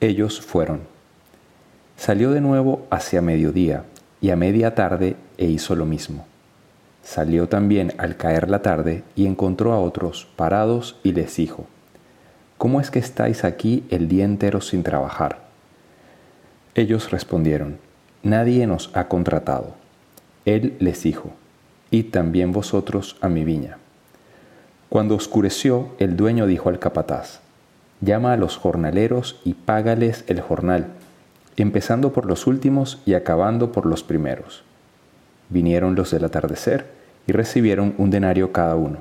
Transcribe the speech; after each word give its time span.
Ellos 0.00 0.40
fueron. 0.40 0.80
Salió 1.98 2.30
de 2.30 2.40
nuevo 2.40 2.86
hacia 2.88 3.20
mediodía, 3.20 3.84
y 4.22 4.30
a 4.30 4.36
media 4.36 4.74
tarde 4.74 5.16
e 5.36 5.44
hizo 5.44 5.76
lo 5.76 5.84
mismo. 5.84 6.26
Salió 7.02 7.50
también 7.50 7.92
al 7.98 8.16
caer 8.16 8.48
la 8.48 8.62
tarde 8.62 9.02
y 9.14 9.26
encontró 9.26 9.74
a 9.74 9.78
otros 9.78 10.26
parados 10.36 10.98
y 11.02 11.12
les 11.12 11.36
dijo, 11.36 11.66
¿Cómo 12.56 12.80
es 12.80 12.90
que 12.90 12.98
estáis 12.98 13.44
aquí 13.44 13.84
el 13.90 14.08
día 14.08 14.24
entero 14.24 14.62
sin 14.62 14.82
trabajar? 14.82 15.40
Ellos 16.74 17.10
respondieron, 17.10 17.76
Nadie 18.22 18.66
nos 18.66 18.90
ha 18.94 19.06
contratado. 19.06 19.74
Él 20.46 20.76
les 20.78 21.02
dijo, 21.02 21.32
Id 21.90 22.10
también 22.10 22.52
vosotros 22.52 23.18
a 23.20 23.28
mi 23.28 23.44
viña. 23.44 23.76
Cuando 24.88 25.14
oscureció, 25.14 25.90
el 25.98 26.16
dueño 26.16 26.46
dijo 26.46 26.70
al 26.70 26.78
capataz, 26.78 27.40
Llama 28.00 28.32
a 28.32 28.36
los 28.36 28.56
jornaleros 28.56 29.40
y 29.44 29.54
págales 29.54 30.24
el 30.26 30.40
jornal, 30.40 30.86
empezando 31.56 32.12
por 32.12 32.26
los 32.26 32.46
últimos 32.46 33.02
y 33.04 33.14
acabando 33.14 33.72
por 33.72 33.84
los 33.84 34.02
primeros. 34.02 34.62
Vinieron 35.50 35.94
los 35.94 36.10
del 36.10 36.24
atardecer 36.24 36.86
y 37.26 37.32
recibieron 37.32 37.94
un 37.98 38.10
denario 38.10 38.52
cada 38.52 38.76
uno. 38.76 38.98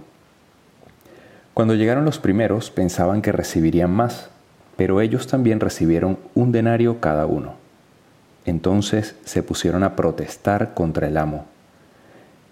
Cuando 1.53 1.75
llegaron 1.75 2.05
los 2.05 2.19
primeros 2.19 2.71
pensaban 2.71 3.21
que 3.21 3.31
recibirían 3.31 3.91
más, 3.91 4.29
pero 4.75 5.01
ellos 5.01 5.27
también 5.27 5.59
recibieron 5.59 6.17
un 6.35 6.51
denario 6.51 6.99
cada 6.99 7.25
uno. 7.25 7.55
Entonces 8.45 9.15
se 9.25 9.43
pusieron 9.43 9.83
a 9.83 9.95
protestar 9.95 10.73
contra 10.73 11.07
el 11.07 11.17
amo. 11.17 11.45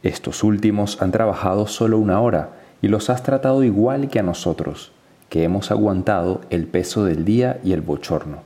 Estos 0.03 0.43
últimos 0.43 1.01
han 1.01 1.11
trabajado 1.11 1.67
solo 1.67 1.97
una 1.97 2.19
hora 2.21 2.49
y 2.81 2.87
los 2.87 3.09
has 3.09 3.23
tratado 3.23 3.63
igual 3.63 4.09
que 4.09 4.19
a 4.19 4.23
nosotros, 4.23 4.91
que 5.29 5.43
hemos 5.43 5.71
aguantado 5.71 6.41
el 6.49 6.67
peso 6.67 7.03
del 7.03 7.25
día 7.25 7.59
y 7.63 7.73
el 7.73 7.81
bochorno. 7.81 8.43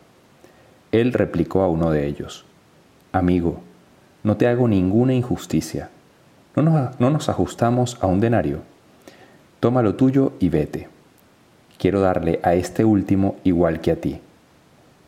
Él 0.92 1.14
replicó 1.14 1.62
a 1.62 1.68
uno 1.68 1.92
de 1.92 2.08
ellos, 2.08 2.46
Amigo, 3.12 3.62
no 4.24 4.38
te 4.38 4.48
hago 4.48 4.68
ninguna 4.68 5.14
injusticia. 5.14 5.90
¿No 6.56 6.64
nos, 6.64 7.00
no 7.00 7.10
nos 7.10 7.30
ajustamos 7.30 7.98
a 8.02 8.08
un 8.08 8.20
denario? 8.20 8.60
Toma 9.60 9.82
lo 9.82 9.96
tuyo 9.96 10.34
y 10.40 10.50
vete. 10.50 10.88
Quiero 11.78 12.02
darle 12.02 12.40
a 12.44 12.54
este 12.54 12.86
último 12.86 13.36
igual 13.44 13.82
que 13.82 13.92
a 13.92 13.96
ti. 13.96 14.22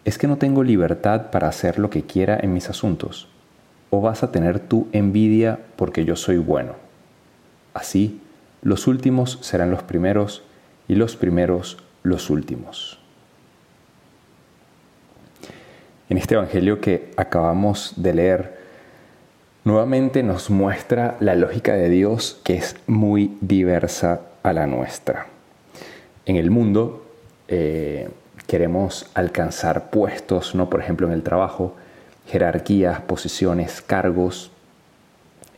¿Es 0.05 0.17
que 0.17 0.27
no 0.27 0.37
tengo 0.37 0.63
libertad 0.63 1.31
para 1.31 1.47
hacer 1.47 1.79
lo 1.79 1.89
que 1.89 2.03
quiera 2.03 2.37
en 2.41 2.53
mis 2.53 2.69
asuntos? 2.69 3.29
¿O 3.89 4.01
vas 4.01 4.23
a 4.23 4.31
tener 4.31 4.59
tu 4.59 4.87
envidia 4.91 5.59
porque 5.75 6.03
yo 6.03 6.15
soy 6.15 6.37
bueno? 6.37 6.73
Así, 7.73 8.19
los 8.61 8.87
últimos 8.87 9.39
serán 9.41 9.71
los 9.71 9.83
primeros 9.83 10.43
y 10.87 10.95
los 10.95 11.15
primeros 11.15 11.77
los 12.03 12.29
últimos. 12.29 12.99
En 16.09 16.17
este 16.17 16.35
Evangelio 16.35 16.79
que 16.79 17.11
acabamos 17.17 17.93
de 17.95 18.13
leer, 18.13 18.57
nuevamente 19.63 20.21
nos 20.21 20.49
muestra 20.49 21.15
la 21.19 21.35
lógica 21.35 21.73
de 21.73 21.89
Dios 21.89 22.39
que 22.43 22.55
es 22.55 22.75
muy 22.87 23.37
diversa 23.41 24.21
a 24.43 24.53
la 24.53 24.67
nuestra. 24.67 25.27
En 26.25 26.35
el 26.35 26.51
mundo, 26.51 27.05
eh, 27.47 28.09
queremos 28.47 29.09
alcanzar 29.13 29.89
puestos, 29.89 30.53
¿no? 30.53 30.69
por 30.69 30.81
ejemplo 30.81 31.07
en 31.07 31.13
el 31.13 31.23
trabajo, 31.23 31.75
jerarquías, 32.27 33.01
posiciones, 33.01 33.81
cargos. 33.81 34.51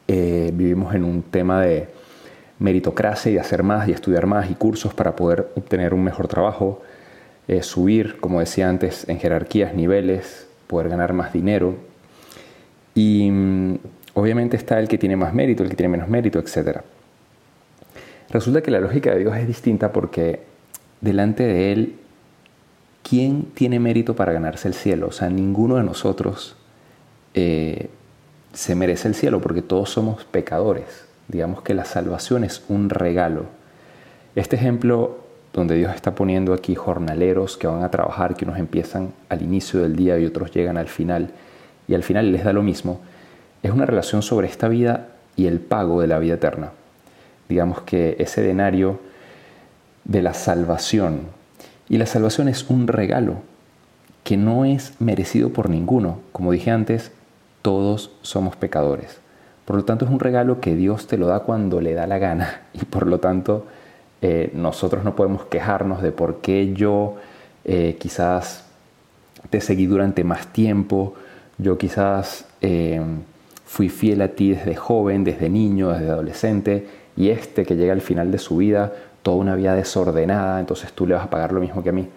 Eh, 0.08 0.52
vivimos 0.54 0.94
en 0.94 1.04
un 1.04 1.24
tema 1.24 1.62
de 1.62 1.90
meritocracia 2.60 3.32
y 3.32 3.38
hacer 3.38 3.64
más 3.64 3.88
y 3.88 3.92
estudiar 3.92 4.26
más 4.26 4.50
y 4.50 4.56
cursos 4.56 4.94
para 4.94 5.16
poder 5.16 5.50
obtener 5.56 5.94
un 5.94 6.04
mejor 6.04 6.28
trabajo, 6.28 6.82
eh, 7.48 7.62
subir, 7.64 8.18
como 8.20 8.40
decía 8.40 8.70
antes, 8.70 9.08
en 9.10 9.20
jerarquías, 9.20 9.74
niveles, 9.74 10.48
poder 10.68 10.90
ganar 10.90 11.14
más 11.14 11.34
dinero. 11.34 11.76
Y 12.94 13.30
mm, 13.30 13.78
obviamente 14.14 14.58
está 14.58 14.80
el 14.80 14.88
que 14.88 14.98
tiene 14.98 15.16
más 15.16 15.34
mérito, 15.34 15.64
el 15.64 15.70
que 15.70 15.76
tiene 15.76 15.90
menos 15.90 16.08
mérito, 16.08 16.40
etc. 16.40 16.82
Resulta 18.30 18.62
que 18.62 18.72
la 18.72 18.80
lógica 18.80 19.12
de 19.12 19.20
Dios 19.20 19.36
es 19.38 19.48
distinta 19.48 19.92
porque 19.92 20.42
delante 21.02 21.44
de 21.44 21.72
Él 21.72 21.96
¿quién 23.08 23.44
tiene 23.54 23.80
mérito 23.80 24.16
para 24.16 24.34
ganarse 24.34 24.68
el 24.68 24.74
cielo? 24.74 25.08
O 25.08 25.12
sea, 25.12 25.30
ninguno 25.30 25.76
de 25.76 25.84
nosotros 25.84 26.56
eh, 27.34 27.90
se 28.54 28.76
merece 28.76 29.08
el 29.08 29.16
cielo 29.16 29.42
porque 29.42 29.62
todos 29.62 29.92
somos 29.92 30.26
pecadores. 30.26 31.06
Digamos 31.28 31.62
que 31.62 31.74
la 31.74 31.86
salvación 31.86 32.44
es 32.44 32.64
un 32.70 32.90
regalo. 32.90 33.46
Este 34.36 34.56
ejemplo 34.56 35.18
donde 35.54 35.76
Dios 35.76 35.96
está 35.96 36.16
poniendo 36.16 36.54
aquí 36.54 36.76
jornaleros 36.76 37.58
que 37.58 37.68
van 37.68 37.84
a 37.84 37.90
trabajar, 37.90 38.36
que 38.36 38.44
unos 38.44 38.60
empiezan 38.60 39.14
al 39.30 39.42
inicio 39.42 39.82
del 39.82 39.96
día 39.96 40.20
y 40.20 40.26
otros 40.26 40.52
llegan 40.52 40.78
al 40.78 40.90
final, 40.90 41.32
y 41.88 41.94
al 41.94 42.04
final 42.04 42.32
les 42.32 42.44
da 42.44 42.52
lo 42.52 42.62
mismo, 42.62 43.00
es 43.64 43.72
una 43.72 43.86
relación 43.86 44.22
sobre 44.22 44.48
esta 44.48 44.68
vida 44.68 45.08
y 45.38 45.48
el 45.48 45.62
pago 45.62 46.02
de 46.02 46.08
la 46.08 46.20
vida 46.20 46.36
eterna. 46.36 46.72
Digamos 47.48 47.82
que 47.82 48.18
ese 48.20 48.42
denario 48.42 49.00
de 50.04 50.22
la 50.22 50.34
salvación 50.34 51.22
y 51.88 51.98
la 51.98 52.06
salvación 52.06 52.50
es 52.50 52.70
un 52.70 52.88
regalo 52.88 53.36
que 54.24 54.38
no 54.38 54.66
es 54.66 54.94
merecido 55.00 55.50
por 55.52 55.70
ninguno. 55.70 56.20
Como 56.32 56.52
dije 56.52 56.72
antes, 56.72 57.12
todos 57.62 58.12
somos 58.24 58.56
pecadores. 58.56 59.20
Por 59.66 59.76
lo 59.76 59.84
tanto, 59.84 60.06
es 60.06 60.12
un 60.12 60.20
regalo 60.20 60.62
que 60.62 60.76
Dios 60.76 61.08
te 61.08 61.18
lo 61.18 61.28
da 61.28 61.40
cuando 61.42 61.82
le 61.82 61.94
da 61.94 62.08
la 62.08 62.20
gana. 62.20 62.62
Y 62.74 62.86
por 62.86 63.08
lo 63.08 63.20
tanto, 63.20 63.66
eh, 64.22 64.52
nosotros 64.54 65.04
no 65.04 65.16
podemos 65.16 65.46
quejarnos 65.46 66.02
de 66.02 66.12
por 66.12 66.42
qué 66.42 66.74
yo 66.74 67.16
eh, 67.64 67.98
quizás 68.00 68.66
te 69.50 69.62
seguí 69.62 69.86
durante 69.86 70.24
más 70.24 70.48
tiempo, 70.48 71.14
yo 71.58 71.78
quizás 71.78 72.46
eh, 72.62 73.02
fui 73.66 73.90
fiel 73.90 74.22
a 74.22 74.30
ti 74.30 74.52
desde 74.52 74.76
joven, 74.76 75.24
desde 75.24 75.50
niño, 75.50 75.90
desde 75.90 76.10
adolescente, 76.10 76.88
y 77.16 77.30
este 77.30 77.66
que 77.66 77.76
llega 77.76 77.94
al 77.94 78.02
final 78.02 78.32
de 78.32 78.38
su 78.38 78.58
vida 78.58 78.94
toda 79.22 79.38
una 79.38 79.56
vida 79.56 79.74
desordenada, 79.76 80.60
entonces 80.60 80.92
tú 80.94 81.08
le 81.08 81.16
vas 81.16 81.26
a 81.26 81.30
pagar 81.30 81.52
lo 81.52 81.60
mismo 81.60 81.82
que 81.82 81.90
a 81.90 81.94
mí. 81.94 82.08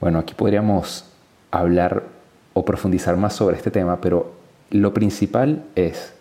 Bueno, 0.00 0.18
aquí 0.18 0.34
podríamos 0.34 1.06
hablar 1.50 2.02
o 2.52 2.64
profundizar 2.64 3.16
más 3.16 3.34
sobre 3.34 3.56
este 3.56 3.70
tema, 3.70 4.00
pero 4.00 4.32
lo 4.70 4.92
principal 4.92 5.64
es 5.74 6.12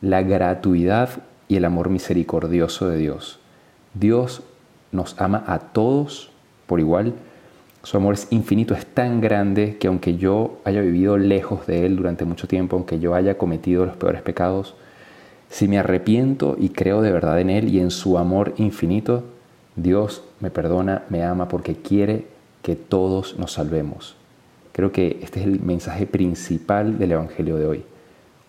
la 0.00 0.22
gratuidad 0.22 1.10
y 1.48 1.56
el 1.56 1.64
amor 1.64 1.90
misericordioso 1.90 2.88
de 2.88 2.98
Dios. 2.98 3.38
Dios 3.94 4.42
nos 4.92 5.20
ama 5.20 5.44
a 5.46 5.58
todos 5.58 6.30
por 6.66 6.80
igual. 6.80 7.14
Su 7.82 7.96
amor 7.96 8.14
es 8.14 8.26
infinito, 8.30 8.74
es 8.74 8.86
tan 8.86 9.20
grande 9.20 9.76
que 9.78 9.86
aunque 9.86 10.16
yo 10.16 10.58
haya 10.64 10.80
vivido 10.80 11.18
lejos 11.18 11.66
de 11.66 11.86
Él 11.86 11.96
durante 11.96 12.24
mucho 12.24 12.48
tiempo, 12.48 12.76
aunque 12.76 12.98
yo 12.98 13.14
haya 13.14 13.38
cometido 13.38 13.86
los 13.86 13.96
peores 13.96 14.22
pecados, 14.22 14.74
si 15.48 15.68
me 15.68 15.78
arrepiento 15.78 16.56
y 16.58 16.70
creo 16.70 17.00
de 17.00 17.12
verdad 17.12 17.40
en 17.40 17.50
Él 17.50 17.68
y 17.68 17.78
en 17.78 17.90
su 17.90 18.18
amor 18.18 18.54
infinito, 18.56 19.24
Dios 19.76 20.24
me 20.40 20.50
perdona, 20.50 21.04
me 21.08 21.22
ama 21.22 21.48
porque 21.48 21.76
quiere 21.76 22.26
que 22.62 22.74
todos 22.74 23.38
nos 23.38 23.52
salvemos. 23.52 24.16
Creo 24.72 24.90
que 24.90 25.20
este 25.22 25.40
es 25.40 25.46
el 25.46 25.60
mensaje 25.60 26.06
principal 26.06 26.98
del 26.98 27.12
Evangelio 27.12 27.56
de 27.56 27.66
hoy. 27.66 27.84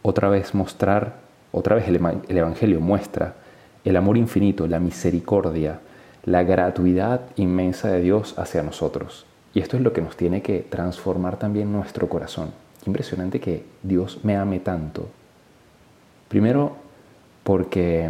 Otra 0.01 0.29
vez 0.29 0.55
mostrar, 0.55 1.26
otra 1.51 1.75
vez 1.75 1.87
el, 1.87 1.95
Evangelio 2.37 2.79
muestra 2.81 3.35
el 3.83 3.95
amor 3.95 4.17
infinito, 4.17 4.67
la 4.67 4.79
misericordia, 4.79 5.79
la 6.25 6.43
gratuidad 6.43 7.21
inmensa 7.35 7.89
de 7.89 8.01
Dios 8.01 8.37
hacia 8.37 8.63
nosotros. 8.63 9.25
Y 9.53 9.59
esto 9.59 9.77
es 9.77 9.83
lo 9.83 9.93
que 9.93 10.01
nos 10.01 10.17
tiene 10.17 10.41
que 10.41 10.59
transformar 10.59 11.39
también 11.39 11.71
nuestro 11.71 12.09
corazón. 12.09 12.51
Impresionante 12.85 13.39
que 13.39 13.63
Dios 13.81 14.19
me 14.23 14.35
ame 14.35 14.59
tanto. 14.59 15.07
Primero 16.27 16.75
porque 17.43 18.09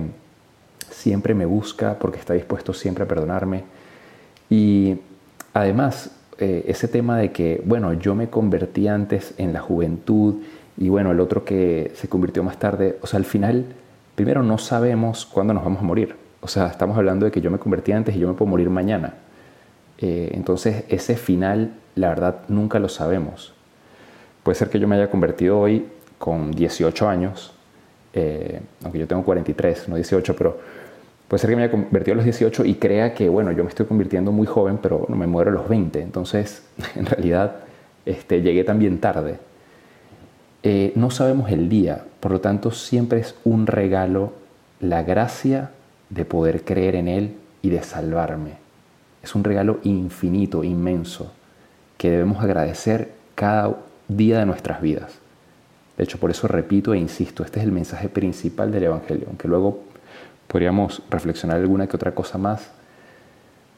siempre 0.90 1.34
me 1.36 1.46
busca, 1.46 1.98
porque 2.00 2.20
está 2.20 2.34
dispuesto 2.34 2.74
siempre 2.74 3.04
a 3.04 3.08
perdonarme. 3.08 3.64
Y 4.50 4.98
además, 5.54 6.12
eh, 6.40 6.66
ese 6.68 6.88
tema 6.88 7.18
de 7.18 7.32
que, 7.32 7.62
bueno, 7.66 7.94
yo 7.94 8.16
me 8.16 8.30
convertí 8.30 8.88
antes 8.88 9.34
en 9.38 9.54
la 9.54 9.62
juventud 9.62 10.36
y 10.78 10.90
bueno, 10.90 11.12
el 11.12 11.20
otro 11.20 11.44
que 11.44 11.92
se 11.96 12.08
convirtió 12.08 12.44
más 12.44 12.58
tarde, 12.60 12.98
o 13.02 13.08
sea, 13.08 13.18
al 13.18 13.26
final, 13.26 13.66
primero 14.16 14.44
no 14.44 14.58
sabemos 14.60 15.26
cuándo 15.26 15.54
nos 15.54 15.64
vamos 15.64 15.80
a 15.80 15.84
morir. 15.84 16.16
O 16.42 16.48
sea, 16.48 16.68
estamos 16.68 16.98
hablando 16.98 17.26
de 17.26 17.32
que 17.32 17.42
yo 17.42 17.50
me 17.50 17.58
convertí 17.58 17.92
antes 17.92 18.16
y 18.16 18.20
yo 18.20 18.28
me 18.28 18.36
puedo 18.36 18.50
morir 18.50 18.70
mañana. 18.70 19.16
Eh, 19.98 20.32
entonces, 20.34 20.86
ese 20.90 21.16
final 21.16 21.74
la 21.96 22.10
verdad 22.10 22.42
nunca 22.48 22.78
lo 22.78 22.90
sabemos. 22.90 23.54
Puede 24.44 24.56
ser 24.56 24.70
que 24.70 24.80
yo 24.80 24.88
me 24.88 24.96
haya 24.96 25.10
convertido 25.10 25.60
hoy 25.60 25.88
con 26.20 26.52
18 26.52 27.10
años, 27.10 27.54
eh, 28.14 28.62
aunque 28.84 29.00
yo 29.00 29.08
tengo 29.08 29.24
43, 29.24 29.90
no 29.90 29.96
18, 29.96 30.36
pero 30.36 30.58
puede 31.28 31.40
ser 31.42 31.50
que 31.50 31.56
me 31.56 31.64
haya 31.64 31.72
convertido 31.72 32.14
a 32.14 32.18
los 32.18 32.26
18 32.26 32.66
y 32.66 32.76
crea 32.76 33.14
que, 33.16 33.28
bueno, 33.30 33.52
yo 33.52 33.64
me 33.64 33.70
estoy 33.70 33.88
convirtiendo 33.88 34.32
muy 34.32 34.46
joven, 34.46 34.78
pero 34.82 35.06
no 35.10 35.16
me 35.16 35.26
muero 35.26 35.50
a 35.50 35.54
los 35.54 35.68
20. 35.68 36.02
Entonces, 36.02 36.64
en 36.96 37.08
realidad, 37.08 37.56
este, 38.06 38.42
llegué 38.42 38.64
también 38.64 39.00
tarde. 39.00 39.40
Eh, 40.64 40.92
no 40.96 41.12
sabemos 41.12 41.52
el 41.52 41.70
día, 41.70 42.06
por 42.20 42.32
lo 42.32 42.42
tanto, 42.42 42.72
siempre 42.72 43.20
es 43.20 43.36
un 43.44 43.68
regalo 43.68 44.34
la 44.80 45.04
gracia 45.04 45.72
de 46.10 46.26
poder 46.26 46.64
creer 46.64 46.96
en 46.96 47.08
Él 47.08 47.38
y 47.62 47.70
de 47.70 47.84
salvarme. 47.84 48.54
Es 49.24 49.36
un 49.36 49.44
regalo 49.44 49.80
infinito, 49.84 50.64
inmenso, 50.64 51.32
que 51.98 52.10
debemos 52.10 52.44
agradecer 52.44 53.12
cada 53.36 53.76
día 54.08 54.40
de 54.40 54.46
nuestras 54.46 54.82
vidas. 54.82 55.20
De 55.98 56.04
hecho, 56.04 56.20
por 56.20 56.30
eso 56.30 56.48
repito 56.48 56.94
e 56.94 57.00
insisto, 57.00 57.44
este 57.44 57.60
es 57.60 57.66
el 57.66 57.72
mensaje 57.72 58.08
principal 58.08 58.72
del 58.72 58.84
Evangelio, 58.84 59.26
aunque 59.28 59.48
luego 59.48 59.84
podríamos 60.48 61.02
reflexionar 61.10 61.58
alguna 61.58 61.88
que 61.88 61.96
otra 61.96 62.14
cosa 62.14 62.38
más, 62.38 62.70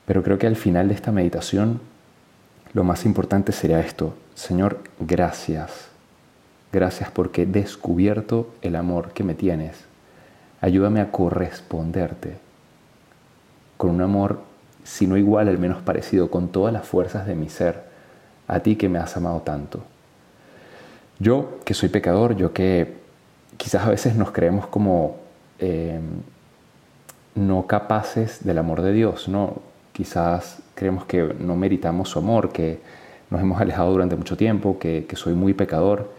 pero 0.05 0.21
creo 0.21 0.37
que 0.37 0.47
al 0.47 0.55
final 0.55 0.89
de 0.89 0.95
esta 0.95 1.11
meditación 1.11 1.79
lo 2.73 2.83
más 2.83 3.05
importante 3.05 3.51
sería 3.51 3.79
esto, 3.79 4.15
Señor, 4.35 4.79
gracias, 4.99 5.89
gracias 6.71 7.11
porque 7.11 7.43
he 7.43 7.45
descubierto 7.45 8.49
el 8.61 8.75
amor 8.75 9.11
que 9.13 9.23
me 9.23 9.35
tienes, 9.35 9.85
ayúdame 10.61 11.01
a 11.01 11.11
corresponderte 11.11 12.37
con 13.77 13.91
un 13.91 14.01
amor, 14.01 14.41
si 14.83 15.07
no 15.07 15.15
igual, 15.15 15.47
al 15.47 15.57
menos 15.57 15.81
parecido, 15.81 16.29
con 16.29 16.49
todas 16.49 16.73
las 16.73 16.85
fuerzas 16.85 17.25
de 17.25 17.35
mi 17.35 17.49
ser, 17.49 17.83
a 18.47 18.59
ti 18.59 18.75
que 18.75 18.89
me 18.89 18.99
has 18.99 19.15
amado 19.15 19.41
tanto. 19.41 19.83
Yo, 21.19 21.59
que 21.63 21.73
soy 21.73 21.89
pecador, 21.89 22.35
yo 22.35 22.51
que 22.51 22.97
quizás 23.57 23.85
a 23.85 23.89
veces 23.89 24.15
nos 24.15 24.31
creemos 24.31 24.67
como 24.67 25.17
em, 25.59 26.01
no 27.35 27.67
capaces 27.67 28.43
del 28.43 28.57
amor 28.57 28.81
de 28.81 28.91
Dios, 28.91 29.29
¿no? 29.29 29.61
Quizás 29.93 30.59
creemos 30.75 31.05
que 31.05 31.35
no 31.39 31.55
meritamos 31.55 32.09
su 32.09 32.19
amor, 32.19 32.51
que 32.51 32.79
nos 33.29 33.41
hemos 33.41 33.61
alejado 33.61 33.91
durante 33.91 34.15
mucho 34.15 34.35
tiempo, 34.35 34.79
que, 34.79 35.05
que 35.07 35.15
soy 35.15 35.33
muy 35.33 35.53
pecador. 35.53 36.11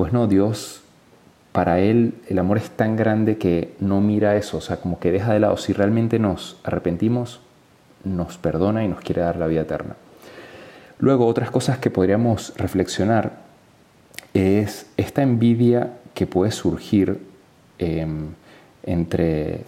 Pues 0.00 0.14
no, 0.14 0.26
Dios, 0.26 0.80
para 1.52 1.78
Él 1.78 2.14
el 2.26 2.38
amor 2.38 2.56
es 2.56 2.70
tan 2.70 2.96
grande 2.96 3.36
que 3.36 3.74
no 3.80 4.00
mira 4.00 4.34
eso, 4.36 4.56
o 4.56 4.60
sea, 4.62 4.78
como 4.78 4.98
que 4.98 5.12
deja 5.12 5.34
de 5.34 5.40
lado. 5.40 5.58
Si 5.58 5.74
realmente 5.74 6.18
nos 6.18 6.58
arrepentimos, 6.64 7.42
nos 8.02 8.38
perdona 8.38 8.82
y 8.82 8.88
nos 8.88 9.02
quiere 9.02 9.20
dar 9.20 9.36
la 9.36 9.46
vida 9.46 9.60
eterna. 9.60 9.96
Luego, 11.00 11.26
otras 11.26 11.50
cosas 11.50 11.76
que 11.76 11.90
podríamos 11.90 12.54
reflexionar 12.56 13.32
es 14.32 14.86
esta 14.96 15.20
envidia 15.20 15.98
que 16.14 16.26
puede 16.26 16.50
surgir 16.50 17.20
em, 17.78 18.28
entre 18.84 19.64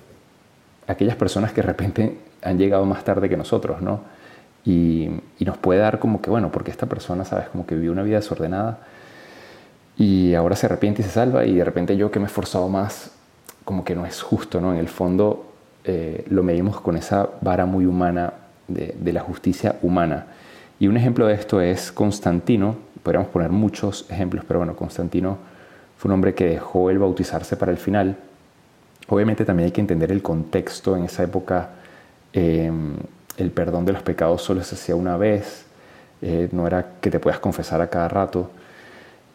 aquellas 0.86 1.16
personas 1.16 1.52
que 1.52 1.60
de 1.60 1.66
repente 1.66 2.16
han 2.40 2.56
llegado 2.56 2.86
más 2.86 3.04
tarde 3.04 3.28
que 3.28 3.36
nosotros, 3.36 3.82
¿no? 3.82 4.00
Y, 4.64 5.10
nos 5.40 5.58
puede 5.58 5.80
dar 5.80 5.98
como 5.98 6.22
que, 6.22 6.30
bueno, 6.30 6.50
porque 6.50 6.70
esta 6.70 6.86
persona, 6.86 7.26
¿sabes? 7.26 7.50
Como 7.50 7.66
que 7.66 7.74
vivió 7.74 7.92
una 7.92 8.02
vida 8.02 8.16
desordenada 8.16 8.78
y 10.02 10.34
ahora 10.34 10.56
se 10.56 10.66
arrepiente 10.66 11.00
y 11.00 11.04
se 11.04 11.12
salva 11.12 11.44
y 11.44 11.54
de 11.54 11.64
repente 11.64 11.96
yo 11.96 12.10
que 12.10 12.18
me 12.18 12.24
he 12.24 12.26
esforzado 12.26 12.68
más, 12.68 13.12
como 13.64 13.84
que 13.84 13.94
no 13.94 14.04
es 14.04 14.20
justo, 14.20 14.60
¿no? 14.60 14.72
En 14.72 14.80
el 14.80 14.88
fondo 14.88 15.46
eh, 15.84 16.24
lo 16.28 16.42
medimos 16.42 16.80
con 16.80 16.96
esa 16.96 17.28
vara 17.40 17.66
muy 17.66 17.86
humana 17.86 18.32
de, 18.66 19.12
la 19.12 19.20
justicia 19.20 19.76
humana. 19.80 20.26
Y 20.80 20.88
un 20.88 20.96
ejemplo 20.96 21.28
de 21.28 21.34
esto 21.34 21.60
es 21.60 21.92
Constantino, 21.92 22.74
podríamos 23.04 23.28
poner 23.28 23.50
muchos 23.50 24.10
ejemplos, 24.10 24.44
pero 24.44 24.58
bueno, 24.58 24.74
Constantino 24.74 25.38
fue 25.96 26.08
un 26.08 26.14
hombre 26.14 26.34
que 26.34 26.46
dejó 26.46 26.90
el 26.90 26.98
bautizarse 26.98 27.56
para 27.56 27.70
el 27.70 27.78
final. 27.78 28.16
Obviamente 29.06 29.44
también 29.44 29.66
hay 29.66 29.72
que 29.72 29.82
entender 29.82 30.10
el 30.10 30.20
contexto. 30.20 30.96
En 30.96 31.04
esa 31.04 31.22
época 31.22 31.68
em, 32.32 32.96
el 33.36 33.52
perdón 33.52 33.84
de 33.84 33.92
los 33.92 34.02
pecados 34.02 34.42
solo 34.42 34.64
se 34.64 34.74
hacía 34.74 34.96
una 34.96 35.16
vez, 35.16 35.64
eh, 36.22 36.48
no 36.50 36.66
era 36.66 36.94
que 37.00 37.08
te 37.08 37.20
puedas 37.20 37.38
confesar 37.38 37.80
a 37.80 37.88
cada 37.88 38.08
rato. 38.08 38.50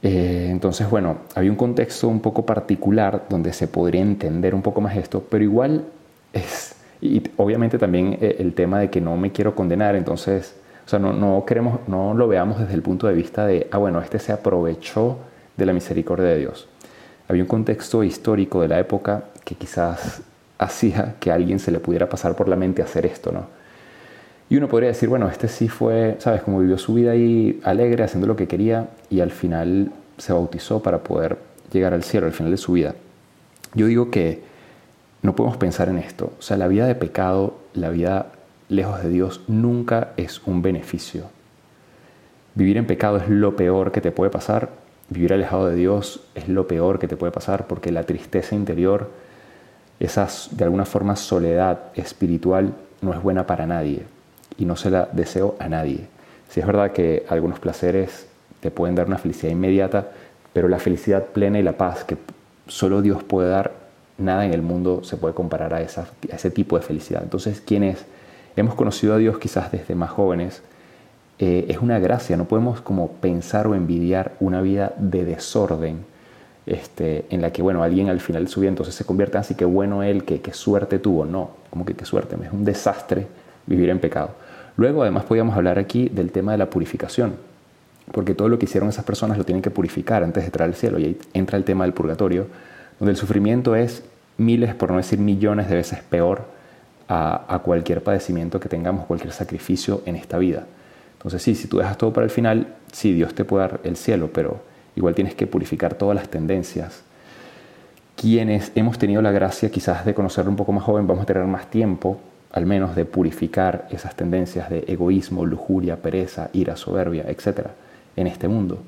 Eh, 0.04 0.48
entonces, 0.52 0.90
bueno, 0.90 1.18
había 1.36 1.52
un 1.52 1.58
contexto 1.58 2.08
un 2.08 2.22
poco 2.22 2.46
particular 2.46 3.26
donde 3.30 3.54
se 3.54 3.68
podría 3.68 4.02
entender 4.02 4.54
un 4.54 4.62
poco 4.62 4.82
más 4.82 4.96
esto, 4.96 5.24
pero 5.30 5.44
igual 5.44 5.86
es, 6.34 6.76
y 7.02 7.24
obviamente 7.38 7.78
también 7.78 8.18
eh, 8.22 8.38
el 8.40 8.54
tema 8.54 8.80
de 8.80 8.90
que 8.90 9.02
no 9.02 9.18
me 9.18 9.32
quiero 9.32 9.56
condenar, 9.56 9.96
entonces 9.96 10.56
o 10.88 10.90
sea, 10.90 11.00
no, 11.00 11.12
no, 11.12 11.44
queremos, 11.46 11.82
no 11.88 12.14
lo 12.14 12.30
veamos 12.30 12.60
desde 12.60 12.74
el 12.74 12.82
punto 12.82 13.08
de 13.08 13.14
vista 13.14 13.46
de, 13.46 13.68
ah, 13.72 13.78
bueno, 13.78 14.00
este 14.00 14.20
se 14.20 14.32
aprovechó 14.32 15.18
de 15.58 15.66
la 15.66 15.74
misericordia 15.74 16.28
de 16.28 16.38
Dios. 16.38 16.70
Había 17.28 17.44
un 17.44 17.50
contexto 17.50 18.06
histórico 18.06 18.62
de 18.62 18.70
la 18.70 18.80
época 18.80 19.26
que 19.44 19.56
quizás 19.56 20.22
hacía 20.58 21.16
que 21.20 21.30
a 21.30 21.34
alguien 21.36 21.60
se 21.60 21.72
le 21.72 21.80
pudiera 21.80 22.08
pasar 22.08 22.38
por 22.38 22.48
la 22.48 22.56
mente 22.56 22.82
hacer 22.82 23.06
esto, 23.06 23.34
¿no? 23.34 23.48
Y 24.50 24.56
uno 24.56 24.70
podría 24.70 24.90
decir, 24.90 25.10
bueno, 25.10 25.28
este 25.28 25.50
sí 25.50 25.68
fue, 25.68 26.16
¿sabes? 26.20 26.42
Como 26.42 26.60
vivió 26.60 26.78
su 26.78 26.94
vida 26.94 27.12
ahí 27.12 27.60
alegre, 27.64 28.04
haciendo 28.04 28.28
lo 28.28 28.38
que 28.38 28.48
quería 28.48 28.90
y 29.10 29.20
al 29.20 29.32
final 29.32 29.92
se 30.18 30.32
bautizó 30.32 30.82
para 30.82 31.04
poder 31.04 31.38
llegar 31.72 31.94
al 31.94 32.04
cielo, 32.04 32.28
al 32.28 32.32
final 32.32 32.52
de 32.52 32.58
su 32.58 32.72
vida. 32.72 32.96
Yo 33.74 33.88
digo 33.88 34.10
que 34.10 34.42
no 35.22 35.36
podemos 35.36 35.58
pensar 35.58 35.90
en 35.90 35.98
esto. 35.98 36.32
O 36.40 36.42
sea, 36.42 36.56
la 36.56 36.70
vida 36.70 36.88
de 36.88 36.96
pecado, 36.96 37.58
la 37.74 37.90
vida 37.90 38.28
lejos 38.70 39.04
de 39.04 39.10
Dios 39.10 39.42
nunca 39.48 40.14
es 40.16 40.42
un 40.48 40.62
beneficio. 40.62 41.26
Vivir 42.56 42.78
en 42.78 42.88
pecado 42.88 43.18
es 43.18 43.28
lo 43.28 43.58
peor 43.58 43.92
que 43.92 44.00
te 44.00 44.12
puede 44.12 44.32
pasar. 44.32 44.70
Vivir 45.10 45.34
alejado 45.34 45.68
de 45.68 45.76
Dios 45.76 46.22
es 46.36 46.48
lo 46.48 46.68
peor 46.68 47.00
que 47.00 47.10
te 47.10 47.18
puede 47.18 47.34
pasar 47.34 47.68
porque 47.68 47.92
la 47.92 48.04
tristeza 48.04 48.56
interior, 48.56 49.12
esa 50.00 50.28
de 50.52 50.64
alguna 50.64 50.86
forma 50.86 51.18
soledad 51.18 51.92
espiritual 51.96 52.74
no 53.02 53.14
es 53.14 53.22
buena 53.22 53.46
para 53.46 53.68
nadie 53.68 54.17
y 54.58 54.66
no 54.66 54.76
se 54.76 54.90
la 54.90 55.10
deseo 55.12 55.56
a 55.60 55.70
nadie. 55.70 56.08
Si 56.50 56.60
es 56.60 56.66
verdad 56.66 56.92
que 56.92 57.26
algunos 57.30 57.60
placeres 57.60 58.28
te 58.60 58.72
pueden 58.72 58.96
dar 58.96 59.08
una 59.08 59.18
felicidad 59.18 59.52
inmediata, 59.52 60.08
pero 60.54 60.68
la 60.68 60.80
felicidad 60.80 61.26
plena 61.26 61.60
y 61.60 61.64
la 61.64 61.74
paz 61.74 62.04
que 62.04 62.18
solo 62.68 63.02
Dios 63.02 63.24
puede 63.24 63.50
dar, 63.50 63.74
nada 64.18 64.46
en 64.46 64.54
el 64.54 64.62
mundo 64.62 65.04
se 65.04 65.18
puede 65.18 65.34
comparar 65.34 65.74
a, 65.74 65.82
esa, 65.82 66.08
a 66.32 66.36
ese 66.36 66.50
tipo 66.50 66.78
de 66.78 66.84
felicidad. 66.84 67.22
Entonces, 67.24 67.62
¿quién 67.62 67.84
es? 67.84 68.06
hemos 68.58 68.76
conocido 68.76 69.14
a 69.14 69.18
Dios 69.18 69.38
quizás 69.38 69.72
desde 69.72 69.96
más 69.96 70.10
jóvenes, 70.10 70.62
eh, 71.40 71.66
es 71.70 71.78
una 71.78 72.00
gracia, 72.00 72.36
no 72.36 72.46
podemos 72.46 72.82
como 72.82 73.12
pensar 73.12 73.68
o 73.68 73.76
envidiar 73.76 74.34
una 74.40 74.62
vida 74.62 74.94
de 74.98 75.24
desorden, 75.24 76.04
este, 76.66 77.26
en 77.30 77.42
la 77.42 77.52
que, 77.52 77.62
bueno, 77.62 77.84
alguien 77.84 78.10
al 78.10 78.20
final 78.20 78.46
de 78.46 78.52
su 78.52 78.60
vida 78.60 78.70
entonces 78.70 78.96
se 78.96 79.06
convierte 79.06 79.38
así 79.38 79.56
que 79.56 79.64
bueno 79.64 80.04
él, 80.04 80.26
que, 80.26 80.42
qué 80.42 80.54
suerte 80.54 81.00
tuvo, 81.00 81.24
no, 81.24 81.52
como 81.70 81.86
que 81.86 81.94
qué 81.94 82.04
suerte, 82.04 82.36
es 82.44 82.52
un 82.52 82.66
desastre 82.66 83.28
vivir 83.68 83.90
en 83.90 84.00
pecado. 84.00 84.32
Luego 84.78 85.02
además 85.02 85.26
podríamos 85.26 85.58
hablar 85.58 85.80
aquí 85.80 86.08
del 86.08 86.32
tema 86.32 86.52
de 86.52 86.60
la 86.60 86.70
purificación, 86.70 87.36
porque 88.12 88.36
todo 88.36 88.48
lo 88.48 88.60
que 88.60 88.66
hicieron 88.66 88.90
esas 88.90 89.04
personas 89.04 89.38
lo 89.38 89.44
tienen 89.44 89.64
que 89.64 89.72
purificar 89.72 90.24
antes 90.24 90.44
de 90.44 90.48
entrar 90.48 90.70
al 90.70 90.76
cielo, 90.76 91.00
y 91.00 91.06
ahí 91.06 91.18
entra 91.34 91.58
el 91.58 91.64
tema 91.64 91.84
del 91.84 91.94
purgatorio, 91.94 92.48
donde 93.00 93.12
el 93.12 93.18
sufrimiento 93.18 93.76
es 93.76 94.04
miles, 94.38 94.76
por 94.76 94.92
no 94.92 94.98
decir 94.98 95.20
millones 95.20 95.68
de 95.68 95.76
veces 95.76 96.00
peor 96.08 96.46
a, 97.10 97.62
cualquier 97.64 98.04
padecimiento 98.04 98.60
que 98.60 98.70
tengamos, 98.70 99.06
cualquier 99.06 99.34
sacrificio 99.34 100.04
en 100.06 100.16
esta 100.16 100.38
vida. 100.38 100.66
Entonces 101.14 101.42
sí, 101.42 101.56
si 101.56 101.68
tú 101.68 101.78
dejas 101.78 101.98
todo 101.98 102.14
para 102.14 102.26
el 102.26 102.30
final, 102.30 102.76
sí, 102.92 103.14
Dios 103.14 103.34
te 103.34 103.46
puede 103.46 103.68
dar 103.68 103.80
el 103.84 103.98
cielo, 103.98 104.30
pero 104.32 104.62
igual 104.96 105.16
tienes 105.16 105.34
que 105.34 105.48
purificar 105.48 105.96
todas 105.96 106.16
las 106.16 106.30
tendencias. 106.30 107.02
Quienes 108.16 108.72
hemos 108.76 109.00
tenido 109.00 109.22
la 109.22 109.32
gracia 109.32 109.70
quizás 109.70 110.06
de 110.06 110.14
conocerlo 110.14 110.52
un 110.52 110.58
poco 110.58 110.72
más 110.72 110.84
joven, 110.84 111.08
vamos 111.08 111.24
a 111.24 111.26
tener 111.26 111.44
más 111.46 111.70
tiempo, 111.70 112.20
al 112.52 112.66
menos, 112.66 112.96
de 112.96 113.06
purificar 113.06 113.88
esas 113.92 114.16
tendencias 114.16 114.70
de 114.70 114.86
egoísmo, 114.88 115.46
lujuria, 115.46 115.98
pereza, 116.02 116.50
ira, 116.54 116.76
soberbia, 116.76 117.26
etc. 117.28 117.68
en 118.16 118.28
este 118.28 118.48
mundo. 118.48 118.80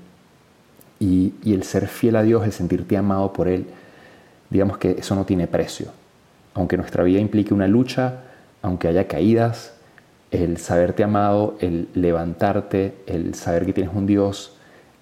Y, 1.00 1.34
y 1.44 1.54
el 1.54 1.63
ser 1.63 1.88
fiel 1.88 2.16
a 2.16 2.24
Dios, 2.24 2.44
el 2.46 2.51
sentirte 2.51 2.98
amado 2.98 3.32
por 3.34 3.48
Él, 3.48 3.68
digamos 4.50 4.78
que 4.78 4.92
eso 4.92 5.16
no 5.16 5.25
tiene 5.25 5.48
precio 5.48 5.92
aunque 6.54 6.78
nuestra 6.78 7.04
vida 7.04 7.20
implique 7.20 7.54
una 7.54 7.68
lucha, 7.68 8.22
aunque 8.62 8.88
haya 8.88 9.08
caídas, 9.08 9.74
el 10.32 10.58
saberte 10.58 11.04
amado, 11.04 11.56
el 11.60 11.88
levantarte, 11.96 12.96
el 13.08 13.34
saber 13.34 13.66
que 13.66 13.74
tienes 13.74 13.96
un 13.96 14.06
Dios 14.06 14.56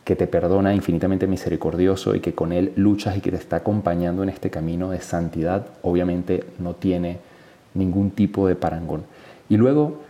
que 0.04 0.16
te 0.16 0.28
perdona 0.28 0.74
infinitamente 0.74 1.28
misericordioso 1.28 2.16
y 2.16 2.22
que 2.22 2.34
con 2.34 2.54
Él 2.54 2.72
luchas 2.78 3.18
y 3.18 3.22
que 3.22 3.32
te 3.32 3.38
está 3.38 3.58
acompañando 3.58 4.24
en 4.24 4.30
este 4.30 4.50
camino 4.50 4.92
de 4.92 5.02
santidad, 5.02 5.68
obviamente 5.82 6.46
no 6.60 6.76
tiene 6.76 7.18
ningún 7.78 8.12
tipo 8.12 8.48
de 8.48 8.56
parangón. 8.56 9.04
Y 9.50 9.58
luego, 9.58 10.02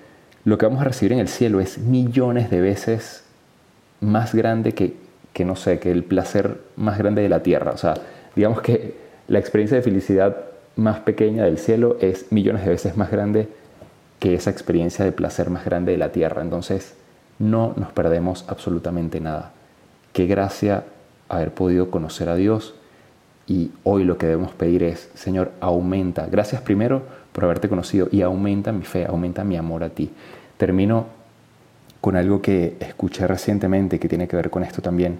lo 0.43 0.57
que 0.57 0.65
vamos 0.65 0.81
a 0.81 0.85
recibir 0.85 1.13
en 1.13 1.19
el 1.19 1.27
cielo 1.27 1.59
es 1.59 1.77
millones 1.77 2.49
de 2.49 2.61
veces 2.61 3.23
más 3.99 4.33
grande 4.33 4.73
que, 4.73 4.95
que 5.33 5.45
no 5.45 5.55
sé, 5.55 5.79
que 5.79 5.91
el 5.91 6.03
placer 6.03 6.61
más 6.75 6.97
grande 6.97 7.21
de 7.21 7.29
la 7.29 7.43
tierra. 7.43 7.71
O 7.71 7.77
sea, 7.77 7.95
digamos 8.35 8.61
que 8.61 8.95
la 9.27 9.39
experiencia 9.39 9.77
de 9.77 9.83
felicidad 9.83 10.37
más 10.75 10.99
pequeña 10.99 11.43
del 11.43 11.57
cielo 11.57 11.97
es 11.99 12.31
millones 12.31 12.63
de 12.63 12.69
veces 12.69 12.97
más 12.97 13.11
grande 13.11 13.49
que 14.19 14.35
esa 14.35 14.49
experiencia 14.49 15.03
de 15.05 15.11
placer 15.11 15.49
más 15.49 15.65
grande 15.65 15.91
de 15.91 15.97
la 15.97 16.11
tierra. 16.11 16.41
Entonces, 16.41 16.95
no 17.39 17.73
nos 17.75 17.91
perdemos 17.91 18.45
absolutamente 18.47 19.19
nada. 19.19 19.51
Qué 20.13 20.25
gracia 20.25 20.85
haber 21.29 21.53
podido 21.53 21.91
conocer 21.91 22.29
a 22.29 22.35
Dios 22.35 22.73
y 23.47 23.71
hoy 23.83 24.03
lo 24.03 24.17
que 24.17 24.27
debemos 24.27 24.51
pedir 24.53 24.83
es, 24.83 25.09
Señor, 25.13 25.51
aumenta. 25.59 26.27
Gracias 26.27 26.61
primero 26.61 27.03
por 27.37 27.43
haberte 27.43 27.69
conocido 27.69 28.07
y 28.11 28.23
aumenta 28.23 28.71
mi 28.71 28.83
fe, 28.83 29.05
aumenta 29.05 29.43
mi 29.43 29.57
amor 29.57 29.83
a 29.83 29.91
ti. 29.91 30.09
Termino 30.57 31.05
con 32.01 32.15
algo 32.15 32.41
que 32.41 32.77
escuché 32.79 33.27
recientemente 33.27 33.99
que 33.99 34.09
tiene 34.09 34.27
que 34.27 34.35
ver 34.35 34.49
con 34.49 34.63
esto 34.63 34.81
también, 34.81 35.19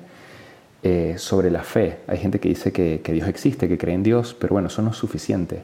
eh, 0.82 1.14
sobre 1.20 1.52
la 1.52 1.62
fe. 1.62 2.00
Hay 2.08 2.18
gente 2.18 2.40
que 2.40 2.50
dice 2.50 2.72
que, 2.72 3.02
que 3.04 3.14
Dios 3.14 3.28
existe, 3.28 3.68
que 3.68 3.78
cree 3.78 3.94
en 3.94 4.02
Dios, 4.02 4.34
pero 4.34 4.54
bueno, 4.54 4.68
eso 4.68 4.82
no 4.82 4.90
es 4.90 4.98
suficiente. 4.98 5.62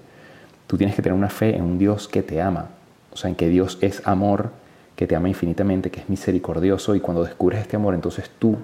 Tú 0.67 0.77
tienes 0.77 0.95
que 0.95 1.01
tener 1.01 1.17
una 1.17 1.31
fe 1.31 1.55
en 1.55 1.63
un 1.63 1.79
Dios 1.79 2.07
que 2.07 2.22
te 2.22 2.39
ama, 2.39 2.69
o 3.12 3.17
sea, 3.17 3.31
en 3.31 3.36
que 3.36 3.50
Dios 3.50 3.79
es 3.81 4.05
amor, 4.05 4.51
que 4.95 5.07
te 5.07 5.15
ama 5.15 5.29
infinitamente, 5.29 5.89
que 5.89 6.01
es 6.01 6.07
misericordioso 6.07 6.93
y 6.93 7.00
cuando 7.00 7.24
descubres 7.24 7.62
este 7.62 7.77
amor, 7.77 7.95
entonces 7.95 8.29
tú 8.38 8.57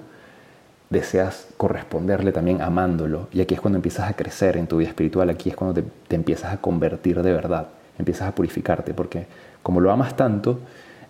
deseas 0.91 1.47
corresponderle 1.57 2.31
también 2.31 2.61
amándolo. 2.61 3.29
Y 3.31 3.41
aquí 3.41 3.55
es 3.55 3.61
cuando 3.61 3.77
empiezas 3.77 4.07
a 4.07 4.13
crecer 4.13 4.57
en 4.57 4.67
tu 4.67 4.77
vida 4.77 4.89
espiritual, 4.89 5.31
aquí 5.31 5.49
es 5.49 5.55
cuando 5.55 5.81
te, 6.07 6.15
empiezas 6.15 6.53
a 6.53 6.57
convertir 6.57 7.23
de 7.23 7.33
verdad, 7.33 7.69
empiezas 7.99 8.27
a 8.27 8.33
purificarte, 8.33 8.93
porque 8.95 9.27
como 9.61 9.81
lo 9.81 9.91
amas 9.91 10.15
tanto, 10.15 10.59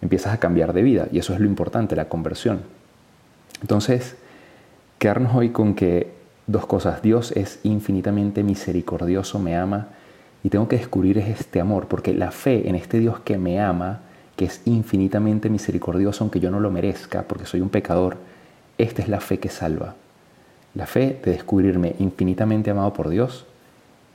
empiezas 0.01 0.33
a 0.33 0.39
cambiar 0.39 0.73
de 0.73 0.81
vida. 0.81 1.07
Y 1.11 1.19
eso 1.19 1.33
es 1.33 1.39
lo 1.39 1.45
importante, 1.45 1.95
la 1.95 2.09
conversión. 2.09 2.61
Entonces, 3.61 4.15
quedarnos 4.97 5.35
hoy 5.35 5.49
con 5.49 5.75
que 5.75 6.11
dos 6.47 6.65
cosas, 6.65 7.01
Dios 7.01 7.31
es 7.33 7.59
infinitamente 7.63 8.43
misericordioso, 8.43 9.39
me 9.39 9.55
ama, 9.55 9.87
y 10.43 10.49
tengo 10.49 10.67
que 10.67 10.77
descubrir 10.77 11.17
este 11.19 11.59
amor, 11.59 11.87
porque 11.87 12.13
la 12.13 12.31
fe 12.31 12.67
en 12.69 12.75
este 12.75 12.99
Dios 12.99 13.19
que 13.19 13.37
me 13.37 13.59
ama, 13.59 13.99
que 14.35 14.45
es 14.45 14.61
infinitamente 14.65 15.49
misericordioso, 15.49 16.23
aunque 16.23 16.39
yo 16.39 16.49
no 16.49 16.59
lo 16.59 16.71
merezca, 16.71 17.23
porque 17.23 17.45
soy 17.45 17.61
un 17.61 17.69
pecador, 17.69 18.17
esta 18.77 19.01
es 19.01 19.09
la 19.09 19.19
fe 19.19 19.39
que 19.39 19.49
salva. 19.49 19.95
La 20.75 20.85
fe 20.85 21.19
de 21.23 21.31
descubrirme 21.31 21.95
infinitamente 21.99 22.71
amado 22.71 22.93
por 22.93 23.09
Dios 23.09 23.45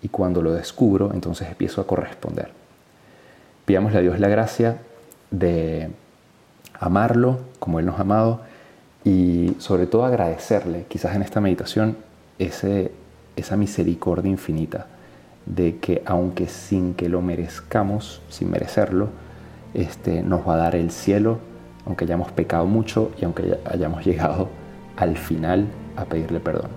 y 0.02 0.08
cuando 0.08 0.40
lo 0.40 0.52
descubro, 0.52 1.12
entonces 1.12 1.48
empiezo 1.48 1.80
a 1.80 1.86
corresponder. 1.86 2.63
Pidámosle 3.64 3.98
a 3.98 4.02
Dios 4.02 4.20
la 4.20 4.28
gracia 4.28 4.78
de 5.30 5.90
amarlo 6.78 7.40
como 7.58 7.80
Él 7.80 7.86
nos 7.86 7.98
ha 7.98 8.02
amado 8.02 8.40
y 9.04 9.54
sobre 9.58 9.86
todo 9.86 10.04
agradecerle, 10.04 10.86
quizás 10.88 11.14
en 11.14 11.22
esta 11.22 11.40
meditación, 11.40 11.96
ese, 12.38 12.92
esa 13.36 13.56
misericordia 13.56 14.30
infinita 14.30 14.86
de 15.46 15.76
que 15.76 16.02
aunque 16.06 16.48
sin 16.48 16.94
que 16.94 17.08
lo 17.08 17.20
merezcamos, 17.20 18.22
sin 18.28 18.50
merecerlo, 18.50 19.08
este, 19.74 20.22
nos 20.22 20.46
va 20.46 20.54
a 20.54 20.58
dar 20.58 20.76
el 20.76 20.90
cielo 20.90 21.38
aunque 21.86 22.04
hayamos 22.04 22.32
pecado 22.32 22.66
mucho 22.66 23.12
y 23.20 23.24
aunque 23.24 23.58
hayamos 23.66 24.04
llegado 24.04 24.48
al 24.96 25.16
final 25.16 25.66
a 25.96 26.04
pedirle 26.04 26.40
perdón. 26.40 26.70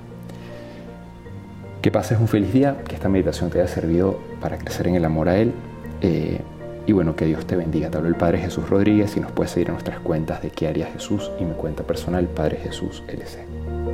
Que 1.81 1.91
pases 1.91 2.19
un 2.19 2.27
feliz 2.27 2.51
día, 2.51 2.77
que 2.87 2.95
esta 2.95 3.07
meditación 3.07 3.49
te 3.49 3.61
haya 3.61 3.67
servido 3.67 4.19
para 4.41 4.57
crecer 4.57 4.87
en 4.87 4.95
el 4.95 5.05
amor 5.05 5.29
a 5.29 5.37
Él. 5.37 5.53
Eh, 6.01 6.41
y 6.87 6.93
bueno, 6.93 7.15
que 7.15 7.25
Dios 7.25 7.45
te 7.45 7.55
bendiga. 7.57 7.91
Te 7.91 7.97
hablo 7.97 8.09
el 8.09 8.15
Padre 8.15 8.39
Jesús 8.39 8.67
Rodríguez 8.69 9.15
y 9.17 9.19
nos 9.19 9.33
puedes 9.33 9.51
seguir 9.51 9.67
en 9.67 9.73
nuestras 9.73 9.99
cuentas 9.99 10.41
de 10.41 10.49
qué 10.49 10.67
haría 10.67 10.87
Jesús 10.87 11.29
y 11.39 11.43
mi 11.43 11.53
cuenta 11.53 11.83
personal, 11.83 12.27
Padre 12.29 12.57
Jesús 12.57 13.03
LC. 13.07 13.86